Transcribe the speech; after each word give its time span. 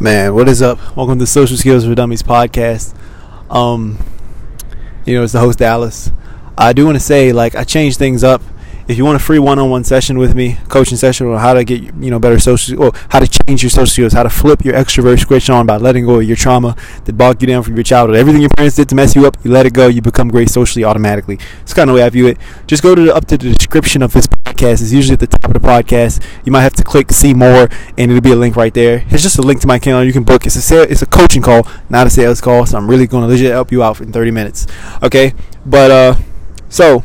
Man, 0.00 0.32
what 0.32 0.48
is 0.48 0.62
up? 0.62 0.96
Welcome 0.96 1.18
to 1.18 1.26
Social 1.26 1.56
Skills 1.56 1.84
for 1.84 1.92
Dummies 1.92 2.22
podcast. 2.22 2.94
Um, 3.50 3.98
you 5.04 5.16
know, 5.16 5.24
it's 5.24 5.32
the 5.32 5.40
host 5.40 5.58
Dallas. 5.58 6.12
I 6.56 6.72
do 6.72 6.84
want 6.86 6.94
to 6.94 7.00
say, 7.00 7.32
like, 7.32 7.56
I 7.56 7.64
changed 7.64 7.98
things 7.98 8.22
up. 8.22 8.40
If 8.88 8.96
you 8.96 9.04
want 9.04 9.16
a 9.16 9.18
free 9.18 9.38
one-on-one 9.38 9.84
session 9.84 10.16
with 10.16 10.34
me, 10.34 10.56
coaching 10.68 10.96
session 10.96 11.26
on 11.26 11.38
how 11.38 11.52
to 11.52 11.62
get 11.62 11.82
you 11.82 12.10
know 12.10 12.18
better 12.18 12.38
social, 12.38 12.82
or 12.82 12.92
how 13.10 13.20
to 13.20 13.26
change 13.26 13.62
your 13.62 13.68
social 13.68 13.86
skills, 13.86 14.14
how 14.14 14.22
to 14.22 14.30
flip 14.30 14.64
your 14.64 14.72
extrovert 14.72 15.20
switch 15.20 15.50
on 15.50 15.66
by 15.66 15.76
letting 15.76 16.06
go 16.06 16.20
of 16.20 16.24
your 16.24 16.36
trauma 16.36 16.74
that 17.04 17.12
bogged 17.12 17.42
you 17.42 17.48
down 17.48 17.62
from 17.62 17.74
your 17.74 17.82
childhood. 17.82 18.16
Everything 18.16 18.40
your 18.40 18.48
parents 18.56 18.76
did 18.76 18.88
to 18.88 18.94
mess 18.94 19.14
you 19.14 19.26
up, 19.26 19.36
you 19.44 19.50
let 19.50 19.66
it 19.66 19.74
go. 19.74 19.88
You 19.88 20.00
become 20.00 20.28
great 20.28 20.48
socially 20.48 20.84
automatically. 20.84 21.38
It's 21.60 21.74
kind 21.74 21.90
of 21.90 21.94
the 21.94 22.00
way 22.00 22.06
I 22.06 22.08
view 22.08 22.28
it. 22.28 22.38
Just 22.66 22.82
go 22.82 22.94
to 22.94 23.02
the, 23.02 23.14
up 23.14 23.26
to 23.26 23.36
the 23.36 23.52
description 23.52 24.00
of 24.00 24.14
this 24.14 24.26
podcast. 24.26 24.80
It's 24.80 24.90
usually 24.90 25.12
at 25.12 25.20
the 25.20 25.26
top 25.26 25.54
of 25.54 25.60
the 25.60 25.68
podcast. 25.68 26.24
You 26.46 26.52
might 26.52 26.62
have 26.62 26.74
to 26.76 26.82
click 26.82 27.12
see 27.12 27.34
more, 27.34 27.68
and 27.98 28.10
it'll 28.10 28.22
be 28.22 28.32
a 28.32 28.36
link 28.36 28.56
right 28.56 28.72
there. 28.72 29.04
It's 29.10 29.22
just 29.22 29.36
a 29.36 29.42
link 29.42 29.60
to 29.60 29.66
my 29.66 29.78
channel. 29.78 30.02
You 30.02 30.14
can 30.14 30.24
book. 30.24 30.46
It's 30.46 30.56
a 30.56 30.62
sale, 30.62 30.86
it's 30.88 31.02
a 31.02 31.06
coaching 31.06 31.42
call, 31.42 31.68
not 31.90 32.06
a 32.06 32.10
sales 32.10 32.40
call. 32.40 32.64
So 32.64 32.78
I'm 32.78 32.88
really 32.88 33.06
going 33.06 33.20
to 33.20 33.28
legit 33.28 33.50
help 33.50 33.70
you 33.70 33.82
out 33.82 34.00
in 34.00 34.12
30 34.12 34.30
minutes. 34.30 34.66
Okay, 35.02 35.34
but 35.66 35.90
uh, 35.90 36.14
so 36.70 37.04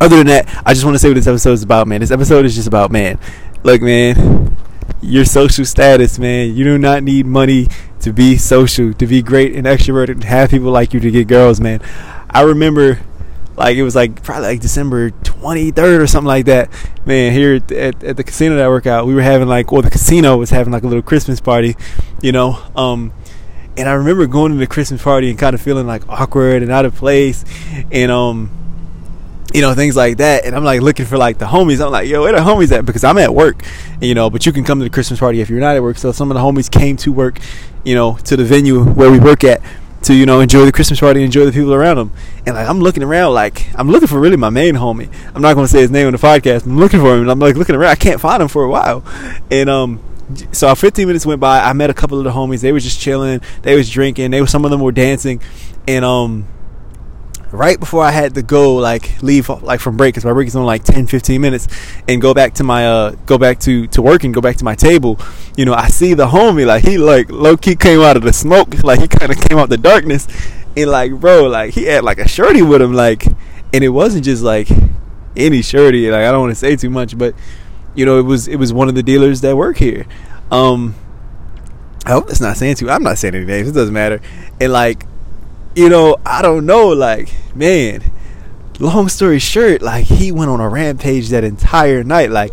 other 0.00 0.16
than 0.16 0.26
that, 0.26 0.62
I 0.66 0.74
just 0.74 0.84
want 0.84 0.94
to 0.94 0.98
say 0.98 1.08
what 1.08 1.14
this 1.14 1.26
episode 1.26 1.52
is 1.52 1.62
about, 1.62 1.86
man. 1.86 2.00
This 2.00 2.10
episode 2.10 2.44
is 2.44 2.54
just 2.54 2.68
about, 2.68 2.90
man. 2.90 3.18
Look, 3.62 3.80
man, 3.80 4.56
your 5.00 5.24
social 5.24 5.64
status, 5.64 6.18
man. 6.18 6.54
You 6.54 6.64
do 6.64 6.78
not 6.78 7.02
need 7.02 7.26
money 7.26 7.68
to 8.00 8.12
be 8.12 8.36
social, 8.36 8.92
to 8.94 9.06
be 9.06 9.22
great 9.22 9.54
and 9.54 9.66
extroverted, 9.66 10.10
and 10.10 10.24
have 10.24 10.50
people 10.50 10.70
like 10.70 10.92
you 10.92 11.00
to 11.00 11.10
get 11.10 11.28
girls, 11.28 11.60
man. 11.60 11.80
I 12.28 12.42
remember, 12.42 13.00
like, 13.56 13.76
it 13.76 13.82
was 13.82 13.94
like 13.94 14.22
probably 14.22 14.48
like 14.48 14.60
December 14.60 15.10
23rd 15.10 16.00
or 16.00 16.06
something 16.06 16.26
like 16.26 16.46
that. 16.46 16.70
Man, 17.06 17.32
here 17.32 17.56
at, 17.56 17.72
at, 17.72 18.04
at 18.04 18.16
the 18.16 18.24
casino 18.24 18.56
that 18.56 18.64
I 18.64 18.68
work 18.68 18.86
out, 18.86 19.06
we 19.06 19.14
were 19.14 19.22
having 19.22 19.48
like, 19.48 19.70
well, 19.70 19.82
the 19.82 19.90
casino 19.90 20.36
was 20.36 20.50
having 20.50 20.72
like 20.72 20.82
a 20.82 20.86
little 20.88 21.02
Christmas 21.02 21.40
party, 21.40 21.76
you 22.20 22.32
know. 22.32 22.60
Um, 22.74 23.12
and 23.76 23.88
I 23.88 23.92
remember 23.92 24.26
going 24.26 24.52
to 24.52 24.58
the 24.58 24.66
Christmas 24.66 25.02
party 25.02 25.30
and 25.30 25.38
kind 25.38 25.54
of 25.54 25.60
feeling 25.60 25.86
like 25.86 26.08
awkward 26.08 26.62
and 26.62 26.70
out 26.70 26.84
of 26.84 26.94
place, 26.94 27.44
and 27.90 28.10
um 28.10 28.63
you 29.54 29.62
know 29.62 29.72
things 29.74 29.96
like 29.96 30.18
that. 30.18 30.44
And 30.44 30.54
i'm 30.54 30.64
like 30.64 30.82
looking 30.82 31.06
for 31.06 31.16
like 31.16 31.38
the 31.38 31.46
homies. 31.46 31.84
I'm 31.84 31.92
like 31.92 32.08
yo 32.08 32.22
where 32.22 32.32
the 32.32 32.38
homies 32.38 32.72
at? 32.72 32.84
Because 32.84 33.04
i'm 33.04 33.16
at 33.18 33.34
work 33.34 33.62
you 34.00 34.14
know 34.14 34.28
but 34.28 34.44
you 34.44 34.52
can 34.52 34.64
come 34.64 34.80
to 34.80 34.84
the 34.84 34.90
christmas 34.90 35.20
party 35.20 35.40
if 35.40 35.48
you're 35.48 35.60
not 35.60 35.76
at 35.76 35.82
work. 35.82 35.96
So 35.96 36.12
some 36.12 36.30
of 36.30 36.34
the 36.34 36.40
homies 36.42 36.70
came 36.70 36.96
to 36.98 37.12
work 37.12 37.38
you 37.84 37.94
know 37.94 38.16
to 38.24 38.36
the 38.36 38.44
venue 38.44 38.84
where 38.84 39.10
we 39.10 39.18
work 39.18 39.44
at 39.44 39.62
to 40.02 40.14
you 40.14 40.26
know 40.26 40.40
enjoy 40.40 40.66
the 40.66 40.72
christmas 40.72 41.00
party 41.00 41.22
enjoy 41.22 41.46
the 41.46 41.52
people 41.52 41.72
around 41.72 41.96
them 41.96 42.12
and 42.44 42.54
like 42.56 42.68
i'm 42.68 42.78
looking 42.80 43.02
around 43.02 43.32
like 43.32 43.66
i'm 43.74 43.90
looking 43.90 44.06
for 44.08 44.20
really 44.20 44.36
my 44.36 44.50
main 44.50 44.74
homie. 44.74 45.10
I'm 45.34 45.40
not 45.40 45.54
going 45.54 45.64
to 45.64 45.72
say 45.72 45.80
his 45.80 45.90
name 45.90 46.06
on 46.06 46.12
the 46.12 46.18
podcast 46.18 46.66
i'm 46.66 46.76
looking 46.76 47.00
for 47.00 47.14
him 47.14 47.22
and 47.22 47.30
i'm 47.30 47.38
like 47.38 47.56
looking 47.56 47.74
around. 47.74 47.90
I 47.90 47.94
can't 47.94 48.20
find 48.20 48.42
him 48.42 48.48
for 48.48 48.64
a 48.64 48.68
while. 48.68 49.02
And 49.50 49.70
um 49.70 50.00
so 50.52 50.74
15 50.74 51.06
minutes 51.06 51.26
went 51.26 51.40
by. 51.40 51.60
I 51.60 51.72
met 51.74 51.90
a 51.90 51.94
couple 51.94 52.18
of 52.18 52.24
the 52.24 52.30
homies. 52.30 52.60
They 52.60 52.72
were 52.72 52.80
just 52.80 52.98
chilling. 52.98 53.40
They 53.62 53.76
was 53.76 53.90
drinking. 53.90 54.30
They 54.30 54.40
were 54.40 54.46
some 54.46 54.64
of 54.64 54.70
them 54.70 54.80
were 54.80 54.92
dancing. 54.92 55.40
And 55.86 56.04
um 56.04 56.48
right 57.54 57.78
before 57.78 58.04
I 58.04 58.10
had 58.10 58.34
to 58.34 58.42
go 58.42 58.74
like 58.76 59.22
leave 59.22 59.48
like 59.48 59.80
from 59.80 59.96
break 59.96 60.14
because 60.14 60.24
my 60.24 60.32
break 60.32 60.48
is 60.48 60.56
only 60.56 60.66
like 60.66 60.84
10 60.84 61.06
15 61.06 61.40
minutes 61.40 61.68
and 62.08 62.20
go 62.20 62.34
back 62.34 62.54
to 62.54 62.64
my 62.64 62.86
uh 62.86 63.10
go 63.26 63.38
back 63.38 63.60
to 63.60 63.86
to 63.88 64.02
work 64.02 64.24
and 64.24 64.34
go 64.34 64.40
back 64.40 64.56
to 64.56 64.64
my 64.64 64.74
table 64.74 65.18
you 65.56 65.64
know 65.64 65.74
I 65.74 65.88
see 65.88 66.14
the 66.14 66.26
homie 66.26 66.66
like 66.66 66.84
he 66.84 66.98
like 66.98 67.30
low 67.30 67.56
key 67.56 67.76
came 67.76 68.00
out 68.00 68.16
of 68.16 68.22
the 68.22 68.32
smoke 68.32 68.74
like 68.84 69.00
he 69.00 69.08
kind 69.08 69.30
of 69.30 69.40
came 69.40 69.58
out 69.58 69.68
the 69.68 69.78
darkness 69.78 70.26
and 70.76 70.90
like 70.90 71.12
bro 71.12 71.44
like 71.44 71.74
he 71.74 71.84
had 71.84 72.04
like 72.04 72.18
a 72.18 72.28
shorty 72.28 72.62
with 72.62 72.82
him 72.82 72.92
like 72.92 73.24
and 73.72 73.84
it 73.84 73.90
wasn't 73.90 74.24
just 74.24 74.42
like 74.42 74.68
any 75.36 75.62
shorty 75.62 76.10
like 76.10 76.22
I 76.22 76.32
don't 76.32 76.40
want 76.40 76.52
to 76.52 76.58
say 76.58 76.76
too 76.76 76.90
much 76.90 77.16
but 77.16 77.34
you 77.94 78.04
know 78.04 78.18
it 78.18 78.22
was 78.22 78.48
it 78.48 78.56
was 78.56 78.72
one 78.72 78.88
of 78.88 78.94
the 78.94 79.02
dealers 79.02 79.40
that 79.42 79.56
work 79.56 79.76
here. 79.76 80.06
Um 80.50 80.94
I 82.06 82.10
hope 82.10 82.26
that's 82.26 82.40
not 82.40 82.56
saying 82.56 82.76
too 82.76 82.90
I'm 82.90 83.02
not 83.02 83.18
saying 83.18 83.34
any 83.34 83.44
names 83.44 83.68
it 83.68 83.72
doesn't 83.72 83.94
matter 83.94 84.20
and 84.60 84.72
like 84.72 85.06
you 85.74 85.88
know, 85.88 86.16
I 86.24 86.42
don't 86.42 86.66
know, 86.66 86.88
like, 86.88 87.32
man, 87.54 88.02
long 88.78 89.08
story 89.08 89.38
short, 89.38 89.82
like 89.82 90.04
he 90.04 90.32
went 90.32 90.50
on 90.50 90.60
a 90.60 90.68
rampage 90.68 91.28
that 91.30 91.44
entire 91.44 92.04
night. 92.04 92.30
Like, 92.30 92.52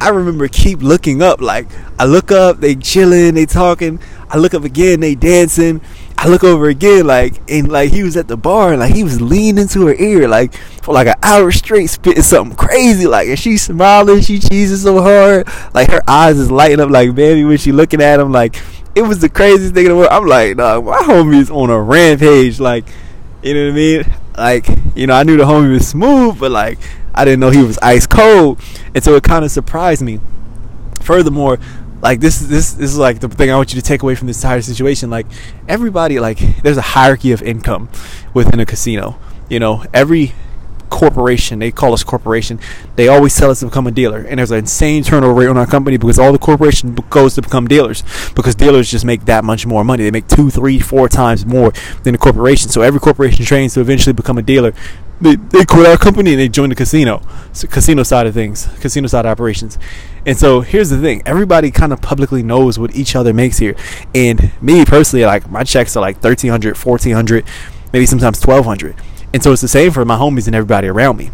I 0.00 0.08
remember 0.08 0.48
keep 0.48 0.82
looking 0.82 1.22
up, 1.22 1.40
like 1.40 1.66
I 1.98 2.04
look 2.04 2.32
up, 2.32 2.60
they 2.60 2.74
chilling, 2.74 3.34
they 3.34 3.46
talking, 3.46 4.00
I 4.28 4.38
look 4.38 4.54
up 4.54 4.64
again, 4.64 5.00
they 5.00 5.14
dancing. 5.14 5.80
I 6.16 6.28
look 6.28 6.44
over 6.44 6.68
again, 6.68 7.06
like, 7.06 7.42
and 7.50 7.68
like 7.68 7.90
he 7.90 8.02
was 8.02 8.16
at 8.16 8.28
the 8.28 8.36
bar, 8.36 8.70
and 8.70 8.80
like 8.80 8.94
he 8.94 9.02
was 9.02 9.20
leaning 9.20 9.62
into 9.62 9.86
her 9.86 9.94
ear, 9.94 10.28
like 10.28 10.54
for 10.54 10.94
like 10.94 11.08
an 11.08 11.16
hour 11.22 11.50
straight, 11.50 11.88
spitting 11.88 12.22
something 12.22 12.56
crazy, 12.56 13.06
like, 13.06 13.28
and 13.28 13.38
she's 13.38 13.62
smiling, 13.62 14.22
she 14.22 14.38
cheesing 14.38 14.76
so 14.76 15.02
hard, 15.02 15.46
like 15.74 15.90
her 15.90 16.02
eyes 16.08 16.38
is 16.38 16.50
lighting 16.52 16.80
up 16.80 16.88
like 16.88 17.14
baby 17.14 17.44
when 17.44 17.58
she 17.58 17.72
looking 17.72 18.00
at 18.00 18.20
him, 18.20 18.30
like 18.30 18.56
it 18.94 19.02
was 19.02 19.20
the 19.20 19.28
craziest 19.28 19.74
thing 19.74 19.86
in 19.86 19.90
the 19.90 19.96
world. 19.96 20.10
I'm 20.10 20.26
like, 20.26 20.56
dog, 20.56 20.84
my 20.84 20.98
homie's 20.98 21.50
on 21.50 21.70
a 21.70 21.80
rampage. 21.80 22.60
Like, 22.60 22.84
you 23.42 23.54
know 23.54 23.64
what 23.66 23.72
I 23.72 23.74
mean? 23.74 24.14
Like, 24.36 24.96
you 24.96 25.06
know, 25.06 25.14
I 25.14 25.22
knew 25.22 25.36
the 25.36 25.44
homie 25.44 25.72
was 25.72 25.86
smooth, 25.86 26.38
but 26.38 26.50
like, 26.50 26.78
I 27.14 27.24
didn't 27.24 27.40
know 27.40 27.50
he 27.50 27.62
was 27.62 27.78
ice 27.78 28.06
cold, 28.06 28.60
and 28.94 29.02
so 29.02 29.14
it 29.14 29.22
kind 29.22 29.44
of 29.44 29.50
surprised 29.50 30.02
me. 30.02 30.20
Furthermore, 31.02 31.58
like 32.00 32.20
this 32.20 32.38
this 32.40 32.72
this 32.72 32.90
is 32.90 32.98
like 32.98 33.20
the 33.20 33.28
thing 33.28 33.50
I 33.50 33.56
want 33.56 33.72
you 33.72 33.80
to 33.80 33.86
take 33.86 34.02
away 34.02 34.14
from 34.14 34.26
this 34.26 34.42
entire 34.42 34.62
situation. 34.62 35.10
Like, 35.10 35.26
everybody, 35.68 36.18
like, 36.18 36.38
there's 36.62 36.76
a 36.76 36.82
hierarchy 36.82 37.32
of 37.32 37.42
income 37.42 37.88
within 38.32 38.58
a 38.58 38.66
casino. 38.66 39.18
You 39.48 39.60
know, 39.60 39.84
every 39.92 40.32
corporation. 40.94 41.58
They 41.58 41.72
call 41.72 41.92
us 41.92 42.04
corporation. 42.04 42.60
They 42.94 43.08
always 43.08 43.36
tell 43.36 43.50
us 43.50 43.60
to 43.60 43.66
become 43.66 43.88
a 43.88 43.90
dealer, 43.90 44.20
and 44.20 44.38
there's 44.38 44.52
an 44.52 44.58
insane 44.58 45.02
turnover 45.02 45.34
rate 45.34 45.48
on 45.48 45.58
our 45.58 45.66
company 45.66 45.96
because 45.96 46.20
all 46.20 46.30
the 46.30 46.38
corporation 46.38 46.94
goes 47.10 47.34
to 47.34 47.42
become 47.42 47.66
dealers 47.66 48.04
because 48.36 48.54
dealers 48.54 48.88
just 48.88 49.04
make 49.04 49.24
that 49.24 49.42
much 49.42 49.66
more 49.66 49.82
money. 49.82 50.04
They 50.04 50.12
make 50.12 50.28
two, 50.28 50.50
three, 50.50 50.78
four 50.78 51.08
times 51.08 51.44
more 51.44 51.72
than 52.04 52.12
the 52.12 52.18
corporation. 52.18 52.70
So 52.70 52.80
every 52.82 53.00
corporation 53.00 53.44
trains 53.44 53.74
to 53.74 53.80
eventually 53.80 54.12
become 54.12 54.38
a 54.38 54.42
dealer. 54.42 54.72
They, 55.20 55.34
they 55.34 55.64
quit 55.64 55.86
our 55.86 55.96
company 55.96 56.32
and 56.32 56.40
they 56.40 56.48
join 56.48 56.68
the 56.68 56.74
casino, 56.76 57.22
so 57.52 57.66
casino 57.66 58.04
side 58.04 58.26
of 58.28 58.34
things, 58.34 58.68
casino 58.80 59.08
side 59.08 59.26
operations. 59.26 59.78
And 60.24 60.38
so 60.38 60.60
here's 60.60 60.90
the 60.90 61.00
thing: 61.00 61.22
everybody 61.26 61.72
kind 61.72 61.92
of 61.92 62.00
publicly 62.00 62.44
knows 62.44 62.78
what 62.78 62.94
each 62.94 63.16
other 63.16 63.32
makes 63.34 63.58
here. 63.58 63.74
And 64.14 64.52
me 64.62 64.84
personally, 64.84 65.24
like 65.24 65.50
my 65.50 65.64
checks 65.64 65.96
are 65.96 66.00
like 66.00 66.16
1300 66.22 66.76
1400 66.76 67.44
maybe 67.92 68.06
sometimes 68.06 68.44
1200 68.44 68.96
and 69.34 69.42
so 69.42 69.50
it's 69.50 69.60
the 69.60 69.66
same 69.66 69.90
for 69.90 70.04
my 70.04 70.16
homies 70.16 70.46
and 70.46 70.54
everybody 70.54 70.86
around 70.86 71.16
me. 71.16 71.32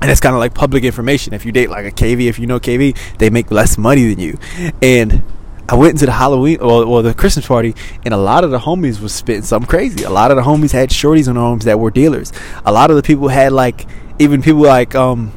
And 0.00 0.08
it's 0.08 0.20
kind 0.20 0.36
of 0.36 0.38
like 0.38 0.54
public 0.54 0.84
information. 0.84 1.34
If 1.34 1.44
you 1.44 1.50
date 1.50 1.68
like 1.68 1.84
a 1.84 1.90
KV, 1.90 2.28
if 2.28 2.38
you 2.38 2.46
know 2.46 2.60
KV, 2.60 2.96
they 3.18 3.28
make 3.28 3.50
less 3.50 3.76
money 3.76 4.14
than 4.14 4.20
you. 4.20 4.38
And 4.80 5.24
I 5.68 5.74
went 5.74 5.94
into 5.94 6.06
the 6.06 6.12
Halloween 6.12 6.60
or, 6.60 7.02
the 7.02 7.12
Christmas 7.14 7.44
party, 7.48 7.74
and 8.04 8.14
a 8.14 8.16
lot 8.16 8.44
of 8.44 8.52
the 8.52 8.60
homies 8.60 9.00
was 9.00 9.12
spitting 9.12 9.42
something 9.42 9.68
crazy. 9.68 10.04
A 10.04 10.10
lot 10.10 10.30
of 10.30 10.36
the 10.36 10.44
homies 10.44 10.70
had 10.70 10.90
shorties 10.90 11.26
on 11.26 11.34
their 11.34 11.42
arms 11.42 11.64
that 11.64 11.80
were 11.80 11.90
dealers. 11.90 12.32
A 12.64 12.70
lot 12.70 12.88
of 12.88 12.96
the 12.96 13.02
people 13.02 13.26
had 13.26 13.50
like 13.50 13.88
even 14.20 14.40
people 14.40 14.62
like 14.62 14.94
um 14.94 15.32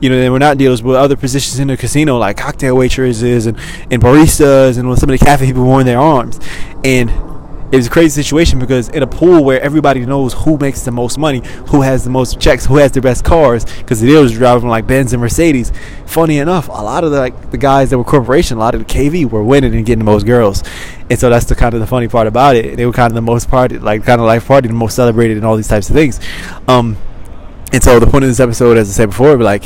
you 0.00 0.08
know, 0.10 0.18
they 0.18 0.30
were 0.30 0.38
not 0.38 0.56
dealers, 0.56 0.80
but 0.80 0.96
other 0.96 1.16
positions 1.16 1.58
in 1.58 1.68
the 1.68 1.76
casino, 1.76 2.18
like 2.18 2.36
cocktail 2.36 2.76
waitresses 2.76 3.46
and, 3.46 3.58
and 3.90 4.02
baristas, 4.02 4.78
and 4.78 4.98
some 4.98 5.10
of 5.10 5.18
the 5.18 5.24
cafe 5.24 5.46
people 5.46 5.64
wore 5.64 5.80
in 5.80 5.86
their 5.86 5.98
arms. 5.98 6.38
And 6.84 7.10
it 7.72 7.76
was 7.76 7.88
a 7.88 7.90
crazy 7.90 8.22
situation 8.22 8.60
because 8.60 8.88
in 8.90 9.02
a 9.02 9.06
pool 9.06 9.42
where 9.42 9.60
everybody 9.60 10.06
knows 10.06 10.32
who 10.32 10.56
makes 10.56 10.82
the 10.82 10.92
most 10.92 11.18
money, 11.18 11.42
who 11.68 11.82
has 11.82 12.04
the 12.04 12.10
most 12.10 12.38
checks, 12.38 12.64
who 12.64 12.76
has 12.76 12.92
the 12.92 13.00
best 13.00 13.24
cars, 13.24 13.64
because 13.64 14.00
the 14.00 14.06
dealers 14.06 14.32
driving 14.32 14.68
like 14.68 14.86
Benz 14.86 15.12
and 15.12 15.20
Mercedes. 15.20 15.72
Funny 16.06 16.38
enough, 16.38 16.68
a 16.68 16.72
lot 16.72 17.02
of 17.02 17.10
the 17.10 17.18
like 17.18 17.50
the 17.50 17.58
guys 17.58 17.90
that 17.90 17.98
were 17.98 18.04
corporation, 18.04 18.56
a 18.56 18.60
lot 18.60 18.74
of 18.76 18.86
the 18.86 18.92
KV 18.92 19.28
were 19.30 19.42
winning 19.42 19.74
and 19.74 19.84
getting 19.84 19.98
the 19.98 20.04
most 20.04 20.26
girls, 20.26 20.62
and 21.10 21.18
so 21.18 21.28
that's 21.28 21.46
the 21.46 21.56
kind 21.56 21.74
of 21.74 21.80
the 21.80 21.86
funny 21.86 22.06
part 22.06 22.28
about 22.28 22.54
it. 22.54 22.76
They 22.76 22.86
were 22.86 22.92
kind 22.92 23.10
of 23.10 23.14
the 23.16 23.20
most 23.20 23.48
party, 23.48 23.78
like 23.78 24.04
kind 24.04 24.20
of 24.20 24.26
life 24.26 24.46
party, 24.46 24.68
the 24.68 24.74
most 24.74 24.94
celebrated, 24.94 25.36
and 25.36 25.44
all 25.44 25.56
these 25.56 25.68
types 25.68 25.88
of 25.88 25.96
things. 25.96 26.20
Um, 26.68 26.96
and 27.72 27.82
so 27.82 27.98
the 27.98 28.06
point 28.06 28.22
of 28.22 28.30
this 28.30 28.40
episode, 28.40 28.76
as 28.76 28.88
I 28.88 28.92
said 28.92 29.10
before, 29.10 29.36
like, 29.38 29.64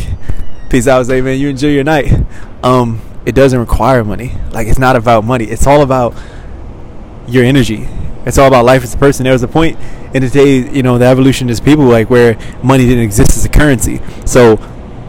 peace 0.71 0.89
out, 0.89 1.05
say 1.05 1.21
man, 1.21 1.39
you 1.39 1.49
enjoy 1.49 1.69
your 1.69 1.85
night. 1.85 2.25
Um, 2.63 3.03
it 3.27 3.35
doesn't 3.35 3.59
require 3.59 4.05
money. 4.05 4.33
Like 4.53 4.69
it's 4.69 4.79
not 4.79 4.97
about 4.97 5.25
money. 5.25 5.45
It's 5.45 5.67
all 5.67 5.83
about 5.83 6.15
your 7.29 7.45
energy. 7.45 7.89
It's 8.27 8.37
all 8.37 8.49
about 8.49 8.65
life 8.65 8.83
as 8.83 8.95
a 8.95 8.99
person. 8.99 9.25
There 9.25 9.33
was 9.33 9.43
a 9.43 9.49
point 9.49 9.79
in 10.15 10.23
the 10.23 10.29
day, 10.29 10.71
you 10.71 10.83
know, 10.83 10.99
the 10.99 11.07
evolution 11.07 11.49
is 11.49 11.61
people 11.61 11.85
like 11.85 12.11
where 12.11 12.37
money 12.63 12.85
didn't 12.85 13.05
exist 13.05 13.37
as 13.37 13.45
a 13.45 13.49
currency. 13.49 14.01
So 14.27 14.59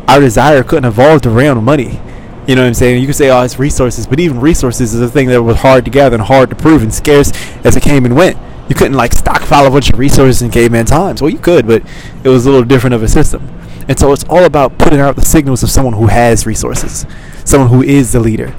our 0.08 0.20
desire 0.20 0.64
couldn't 0.64 0.86
evolve 0.86 1.26
around 1.26 1.64
money. 1.64 2.00
You 2.48 2.56
know 2.56 2.62
what 2.62 2.70
I'm 2.70 2.74
saying? 2.74 3.02
You 3.02 3.08
could 3.08 3.16
say, 3.16 3.30
oh, 3.30 3.42
it's 3.42 3.60
resources, 3.60 4.08
but 4.08 4.20
even 4.20 4.40
resources 4.40 4.94
is 4.94 5.02
a 5.02 5.10
thing 5.10 5.28
that 5.28 5.44
was 5.44 5.58
hard 5.58 5.86
to 5.86 5.92
gather 5.92 6.16
and 6.16 6.24
hard 6.24 6.50
to 6.50 6.56
prove 6.56 6.82
and 6.82 6.94
scarce 6.94 7.32
as 7.66 7.76
it 7.76 7.84
came 7.84 8.06
and 8.06 8.16
went. 8.16 8.38
You 8.70 8.76
couldn't 8.76 8.96
like 8.96 9.14
stockpile 9.14 9.68
a 9.68 9.70
bunch 9.70 9.92
of 9.92 10.00
resources 10.00 10.42
in 10.42 10.50
caveman 10.50 10.86
times. 10.86 11.22
Well, 11.22 11.30
you 11.30 11.40
could, 11.40 11.68
but 11.68 11.84
it 12.24 12.30
was 12.30 12.46
a 12.46 12.50
little 12.50 12.66
different 12.66 12.94
of 12.94 13.04
a 13.04 13.08
system. 13.08 13.48
And 13.88 14.00
so 14.00 14.14
it's 14.14 14.24
all 14.26 14.46
about 14.46 14.78
putting 14.78 15.00
out 15.00 15.18
the 15.18 15.26
signals 15.26 15.64
of 15.64 15.70
someone 15.70 15.94
who 15.94 16.08
has 16.08 16.46
resources, 16.46 17.06
someone 17.44 17.70
who 17.70 17.84
is 17.84 18.14
the 18.14 18.20
leader. 18.20 18.56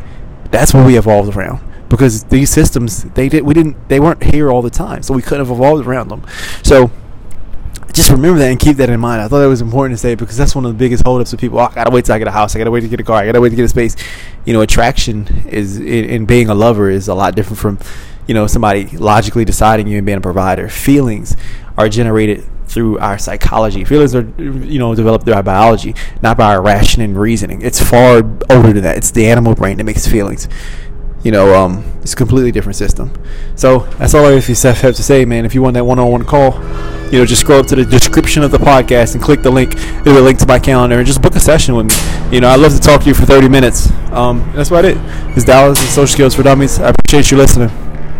That's 0.50 0.74
what 0.74 0.86
we 0.86 0.98
evolved 0.98 1.34
around 1.34 1.71
because 1.96 2.24
these 2.24 2.50
systems 2.50 3.04
they 3.04 3.28
did 3.28 3.44
we 3.44 3.54
didn't 3.54 3.88
they 3.88 4.00
weren't 4.00 4.22
here 4.22 4.50
all 4.50 4.62
the 4.62 4.70
time, 4.70 5.02
so 5.02 5.14
we 5.14 5.22
couldn't 5.22 5.46
have 5.46 5.50
evolved 5.50 5.86
around 5.86 6.08
them. 6.08 6.26
So 6.62 6.90
just 7.92 8.10
remember 8.10 8.38
that 8.38 8.50
and 8.50 8.58
keep 8.58 8.78
that 8.78 8.88
in 8.88 8.98
mind. 9.00 9.20
I 9.20 9.28
thought 9.28 9.40
that 9.40 9.48
was 9.48 9.60
important 9.60 9.92
to 9.94 10.00
say 10.00 10.14
because 10.14 10.36
that's 10.36 10.54
one 10.54 10.64
of 10.64 10.72
the 10.72 10.78
biggest 10.78 11.04
holdups 11.04 11.32
of 11.32 11.38
people. 11.38 11.58
Oh, 11.58 11.64
I 11.64 11.74
gotta 11.74 11.90
wait 11.90 12.06
till 12.06 12.14
I 12.14 12.18
get 12.18 12.28
a 12.28 12.32
house. 12.32 12.54
I 12.56 12.58
gotta 12.58 12.70
wait 12.70 12.80
to 12.80 12.88
get 12.88 13.00
a 13.00 13.04
car. 13.04 13.18
I 13.18 13.26
gotta 13.26 13.40
wait 13.40 13.50
to 13.50 13.56
get 13.56 13.64
a 13.64 13.68
space. 13.68 13.96
You 14.46 14.54
know, 14.54 14.62
attraction 14.62 15.44
is 15.46 15.78
in, 15.78 15.84
in 15.84 16.24
being 16.24 16.48
a 16.48 16.54
lover 16.54 16.88
is 16.88 17.08
a 17.08 17.14
lot 17.14 17.34
different 17.34 17.58
from, 17.58 17.78
you 18.26 18.34
know, 18.34 18.46
somebody 18.46 18.86
logically 18.96 19.44
deciding 19.44 19.86
you 19.86 19.98
and 19.98 20.06
being 20.06 20.18
a 20.18 20.22
provider. 20.22 20.68
Feelings 20.68 21.36
are 21.76 21.88
generated 21.88 22.44
through 22.66 22.98
our 22.98 23.18
psychology. 23.18 23.84
Feelings 23.84 24.14
are, 24.14 24.22
you 24.38 24.78
know, 24.78 24.94
developed 24.94 25.26
through 25.26 25.34
our 25.34 25.42
biology, 25.42 25.94
not 26.22 26.38
by 26.38 26.54
our 26.54 26.62
rationing 26.62 27.10
and 27.10 27.20
reasoning. 27.20 27.60
It's 27.60 27.82
far 27.82 28.16
older 28.48 28.72
than 28.72 28.82
that. 28.84 28.96
It's 28.96 29.10
the 29.10 29.26
animal 29.26 29.54
brain 29.54 29.76
that 29.76 29.84
makes 29.84 30.06
feelings 30.06 30.48
you 31.22 31.30
know, 31.30 31.54
um, 31.54 31.84
it's 32.02 32.12
a 32.14 32.16
completely 32.16 32.50
different 32.50 32.76
system. 32.76 33.12
So 33.54 33.80
that's 33.98 34.14
all 34.14 34.26
I 34.26 34.32
have 34.32 34.44
to 34.46 35.02
say, 35.02 35.24
man. 35.24 35.44
If 35.44 35.54
you 35.54 35.62
want 35.62 35.74
that 35.74 35.84
one-on-one 35.84 36.24
call, 36.24 36.54
you 37.12 37.18
know, 37.18 37.26
just 37.26 37.42
scroll 37.42 37.60
up 37.60 37.66
to 37.66 37.76
the 37.76 37.84
description 37.84 38.42
of 38.42 38.50
the 38.50 38.58
podcast 38.58 39.14
and 39.14 39.22
click 39.22 39.42
the 39.42 39.50
link. 39.50 39.74
It'll 40.06 40.22
link 40.22 40.38
to 40.40 40.46
my 40.46 40.58
calendar 40.58 40.98
and 40.98 41.06
just 41.06 41.22
book 41.22 41.36
a 41.36 41.40
session 41.40 41.76
with 41.76 41.86
me. 41.86 42.34
You 42.34 42.40
know, 42.40 42.48
I'd 42.48 42.60
love 42.60 42.72
to 42.72 42.80
talk 42.80 43.02
to 43.02 43.06
you 43.06 43.14
for 43.14 43.26
30 43.26 43.48
minutes. 43.48 43.90
Um, 44.10 44.50
that's 44.54 44.70
about 44.70 44.84
it. 44.84 44.96
It's 45.36 45.44
Dallas 45.44 45.80
and 45.80 45.88
Social 45.88 46.06
Skills 46.06 46.34
for 46.34 46.42
Dummies. 46.42 46.80
I 46.80 46.88
appreciate 46.90 47.30
you 47.30 47.36
listening. 47.36 47.81